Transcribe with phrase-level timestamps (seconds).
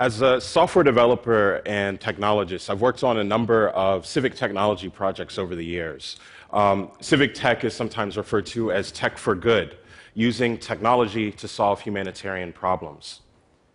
[0.00, 5.38] As a software developer and technologist, I've worked on a number of civic technology projects
[5.38, 6.16] over the years.
[6.52, 9.76] Um, civic tech is sometimes referred to as tech for good,
[10.14, 13.20] using technology to solve humanitarian problems.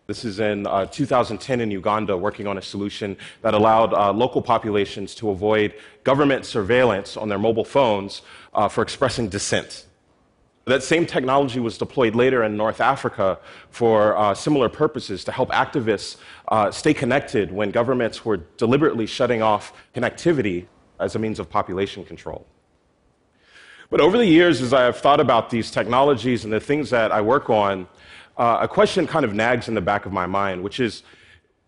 [0.07, 4.41] This is in uh, 2010 in Uganda, working on a solution that allowed uh, local
[4.41, 9.86] populations to avoid government surveillance on their mobile phones uh, for expressing dissent.
[10.66, 15.50] That same technology was deployed later in North Africa for uh, similar purposes to help
[15.50, 16.17] activists
[16.48, 20.67] uh, stay connected when governments were deliberately shutting off connectivity
[21.00, 22.45] as a means of population control.
[23.90, 27.12] But over the years, as I have thought about these technologies and the things that
[27.12, 27.88] I work on,
[28.38, 31.03] uh, a question kind of nags in the back of my mind, which is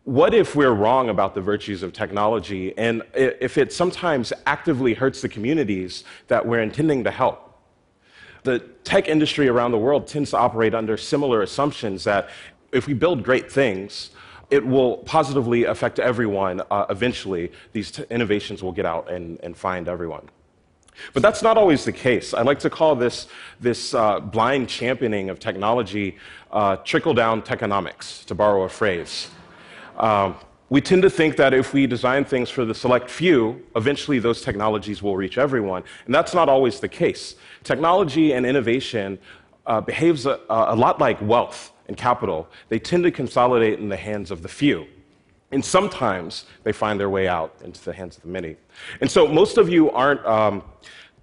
[0.04, 5.21] what if we're wrong about the virtues of technology and if it sometimes actively hurts
[5.21, 7.51] the communities that we're intending to help?
[8.43, 12.29] The tech industry around the world tends to operate under similar assumptions that
[12.71, 14.11] if we build great things,
[14.49, 17.51] it will positively affect everyone uh, eventually.
[17.71, 20.29] These t- innovations will get out and, and find everyone.
[21.13, 22.34] But that's not always the case.
[22.34, 23.27] I like to call this,
[23.59, 26.17] this uh, blind championing of technology
[26.51, 29.29] uh, trickle down techonomics, to borrow a phrase.
[29.97, 30.35] Um,
[30.72, 34.41] we tend to think that if we design things for the select few, eventually those
[34.41, 35.84] technologies will reach everyone.
[36.05, 37.36] And that's not always the case.
[37.66, 39.20] Technology and innovation
[39.66, 42.48] uh, behaves a, a lot like wealth and capital.
[42.70, 44.88] They tend to consolidate in the hands of the few.
[45.52, 48.55] And sometimes they find their way out into the hands of the many.
[49.02, 50.64] And so most of you aren't um,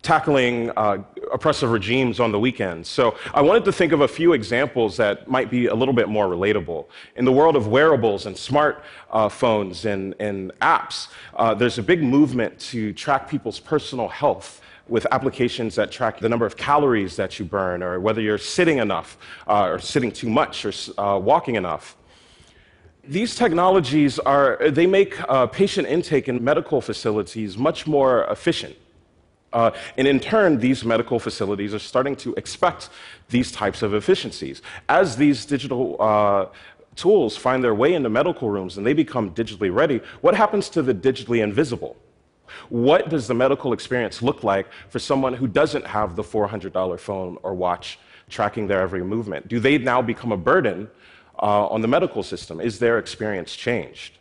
[0.02, 0.98] tackling uh,
[1.32, 2.88] oppressive regimes on the weekends.
[2.88, 6.08] So I wanted to think of a few examples that might be a little bit
[6.08, 6.86] more relatable.
[7.16, 11.82] In the world of wearables and smart uh, phones and, and apps, uh, there's a
[11.82, 17.16] big movement to track people's personal health with applications that track the number of calories
[17.16, 21.18] that you burn or whether you're sitting enough uh, or sitting too much or uh,
[21.18, 21.96] walking enough
[23.04, 28.76] these technologies are they make uh, patient intake in medical facilities much more efficient
[29.52, 32.90] uh, and in turn, these medical facilities are starting to expect
[33.30, 34.62] these types of efficiencies.
[34.88, 36.46] As these digital uh,
[36.96, 40.82] tools find their way into medical rooms and they become digitally ready, what happens to
[40.82, 41.96] the digitally invisible?
[42.68, 47.38] What does the medical experience look like for someone who doesn't have the $400 phone
[47.42, 47.98] or watch
[48.28, 49.48] tracking their every movement?
[49.48, 50.90] Do they now become a burden
[51.40, 52.60] uh, on the medical system?
[52.60, 54.17] Is their experience changed?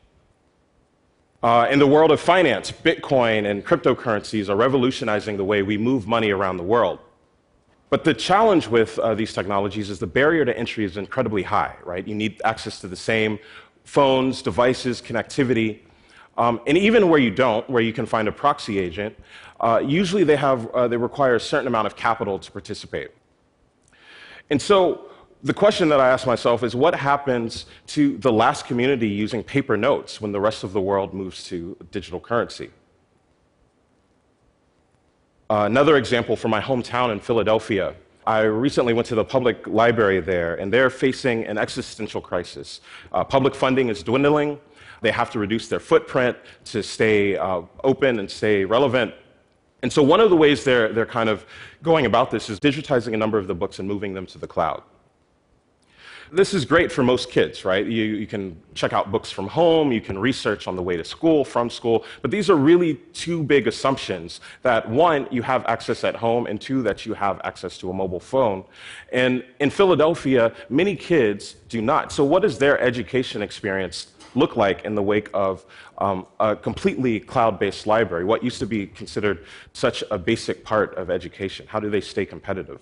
[1.47, 6.06] Uh, in the world of finance, Bitcoin and cryptocurrencies are revolutionizing the way we move
[6.06, 7.00] money around the world.
[7.90, 11.74] But the challenge with uh, these technologies is the barrier to entry is incredibly high,
[11.86, 12.06] right?
[12.06, 13.40] You need access to the same
[13.86, 15.80] phones, devices, connectivity.
[16.38, 19.16] Um, and even where you don't, where you can find a proxy agent,
[19.62, 23.12] uh, usually they, have, uh, they require a certain amount of capital to participate.
[24.50, 25.12] And so
[25.47, 29.78] the question that I ask myself is what happens to the last community using paper
[29.78, 32.69] notes when the rest of the world moves to digital currency?
[35.50, 37.96] Uh, another example from my hometown in Philadelphia.
[38.25, 42.81] I recently went to the public library there, and they're facing an existential crisis.
[43.13, 44.59] Uh, public funding is dwindling.
[45.00, 49.13] They have to reduce their footprint to stay uh, open and stay relevant.
[49.81, 51.46] And so, one of the ways they're, they're kind of
[51.81, 54.47] going about this is digitizing a number of the books and moving them to the
[54.47, 54.84] cloud.
[56.32, 57.86] This is great for most kids, right?
[57.86, 61.04] You, you can check out books from home, you can research on the way to
[61.04, 66.04] school, from school, but these are really two big assumptions that one, you have access
[66.04, 68.66] at home, and two, that you have access to a mobile phone.
[69.14, 72.12] And in Philadelphia, many kids do not.
[72.12, 75.66] So, what does their education experience look like in the wake of
[75.98, 78.26] um, a completely cloud based library?
[78.26, 81.66] What used to be considered such a basic part of education?
[81.70, 82.82] How do they stay competitive?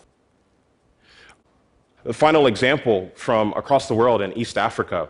[2.06, 5.10] The final example from across the world in East Africa.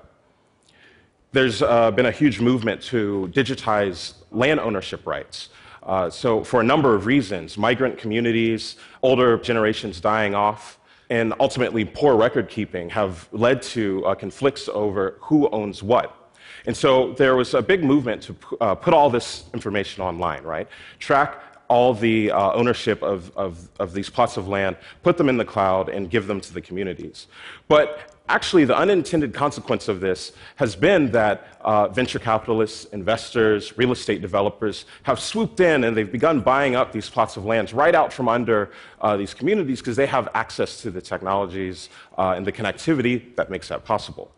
[1.33, 5.50] There's uh, been a huge movement to digitize land ownership rights.
[5.83, 11.83] Uh, so, for a number of reasons migrant communities, older generations dying off, and ultimately
[11.83, 16.31] poor record keeping have led to uh, conflicts over who owns what.
[16.65, 20.68] And so there was a big movement to uh, put all this information online, right?
[21.00, 25.38] Track all the uh, ownership of, of, of, these plots of land, put them in
[25.38, 27.27] the cloud, and give them to the communities.
[27.67, 33.91] But actually, the unintended consequence of this has been that uh, venture capitalists, investors, real
[33.91, 37.95] estate developers have swooped in and they've begun buying up these plots of lands right
[37.95, 38.71] out from under
[39.01, 43.50] uh, these communities because they have access to the technologies uh, and the connectivity that
[43.50, 44.31] makes that possible.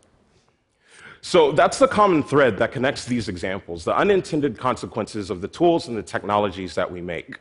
[1.20, 5.88] So that's the common thread that connects these examples the unintended consequences of the tools
[5.88, 7.38] and the technologies that we make.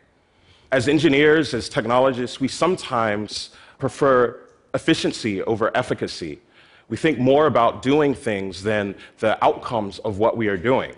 [0.71, 4.39] As engineers, as technologists, we sometimes prefer
[4.73, 6.39] efficiency over efficacy.
[6.89, 10.93] We think more about doing things than the outcomes of what we are doing.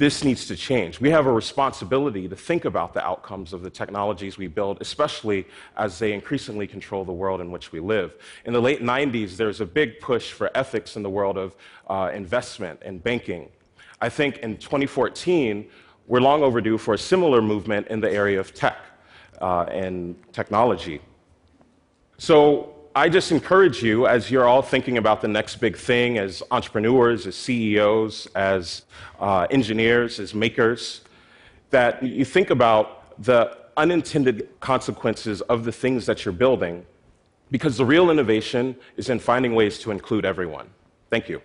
[0.00, 0.98] This needs to change.
[0.98, 5.46] We have a responsibility to think about the outcomes of the technologies we build, especially
[5.76, 8.14] as they increasingly control the world in which we live.
[8.46, 11.54] In the late 90s, there was a big push for ethics in the world of
[11.90, 13.50] uh, investment and banking.
[14.00, 15.68] I think in 2014,
[16.06, 18.78] we're long overdue for a similar movement in the area of tech
[19.42, 21.02] uh, and technology.
[22.16, 26.42] So I just encourage you, as you're all thinking about the next big thing, as
[26.50, 28.82] entrepreneurs, as CEOs, as
[29.20, 31.02] uh, engineers, as makers,
[31.70, 36.84] that you think about the unintended consequences of the things that you're building,
[37.52, 40.68] because the real innovation is in finding ways to include everyone.
[41.10, 41.40] Thank you.